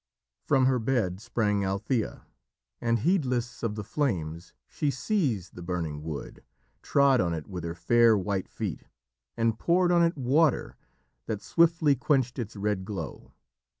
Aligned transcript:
From 0.41 0.65
her 0.65 0.79
bed 0.79 1.19
sprang 1.19 1.59
Althæa, 1.61 2.23
and, 2.81 2.97
heedless 3.01 3.61
of 3.61 3.75
the 3.75 3.83
flames, 3.83 4.51
she 4.67 4.89
seized 4.89 5.53
the 5.53 5.61
burning 5.61 6.01
wood, 6.01 6.43
trod 6.81 7.21
on 7.21 7.35
it 7.35 7.45
with 7.45 7.63
her 7.63 7.75
fair 7.75 8.17
white 8.17 8.47
feet, 8.49 8.85
and 9.37 9.59
poured 9.59 9.91
on 9.91 10.01
it 10.01 10.17
water 10.17 10.75
that 11.27 11.43
swiftly 11.43 11.95
quenched 11.95 12.39
its 12.39 12.55
red 12.55 12.83
glow. 12.83 13.31